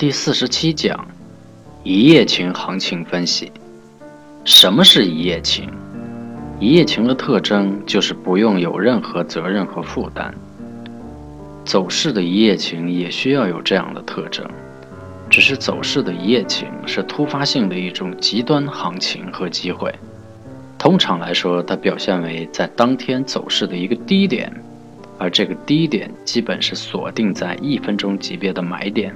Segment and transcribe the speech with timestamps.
[0.00, 1.06] 第四十七讲：
[1.84, 3.52] 一夜情行情分析。
[4.46, 5.68] 什么是一夜情？
[6.58, 10.34] 一夜情的特征就是不用有任何责任和负担。
[11.66, 14.48] 走势的一夜情也需要有这样的特征，
[15.28, 19.94] 只是走势的一夜情是突发性的一种极端行情和机会。
[20.78, 24.50] 通常来说，它表现为在当天走势的一个低点，
[25.18, 29.14] 而这个低点基本是锁定在一分钟级别的买点。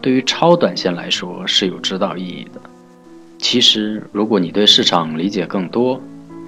[0.00, 2.60] 对于超短线来说是有指导意义的。
[3.38, 6.00] 其实，如果你对市场理解更多，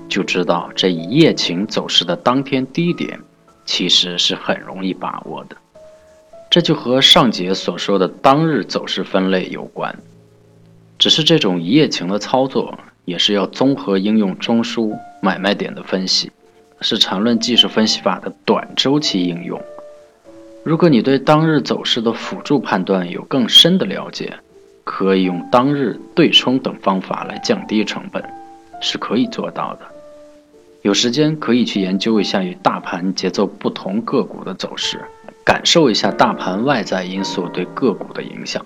[0.08, 3.18] 就知道这一夜情走势的当天低点
[3.64, 5.56] 其实是很容易把握的。
[6.50, 9.94] 这就和上节所说的当日走势分类有关。
[10.98, 16.30] 只是这种一夜情的操作也是要综合应用中枢买卖点的分析，
[16.80, 19.60] 是缠论技术分析法的短周期应用。
[20.64, 24.38] 如果你对当日走势的辅助判断有更深的了解，
[24.84, 28.22] 可以用当日对冲等方法来降低成本，
[28.80, 29.80] 是可以做到的。
[30.82, 35.00] 有时间可以去研究一下与大盘节奏不同个股的走势，
[35.44, 38.64] 感受一下大盘外在因素对个股的影响。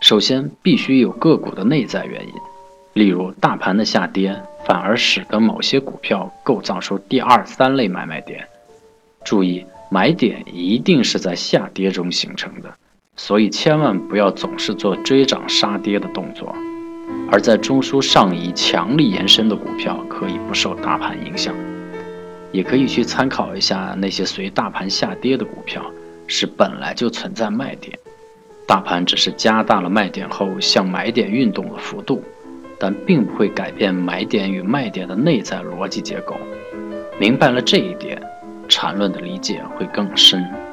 [0.00, 2.32] 首先，必须有个股的内在原因，
[2.94, 8.48] 例如大盘的下跌反而使得某些股票构造出第二三类买卖点。
[9.22, 9.66] 注意。
[9.88, 12.74] 买点一定是在下跌中形成的，
[13.16, 16.54] 所以千万不要总是做追涨杀跌的动作。
[17.30, 21.54] 而在中枢上移强力延伸的股票可以不受大盘影响，
[22.50, 25.84] 也可以去参考一下那些随大盘下跌的股票，
[26.26, 27.96] 是本来就存在卖点，
[28.66, 32.22] 大盘只是加大了卖点后向买点运动的幅度，
[32.78, 36.36] 但并不会改变买点与卖点的内在逻辑结构。
[37.20, 38.20] 明白了这一点。
[38.78, 40.65] 缠论的理解会更深。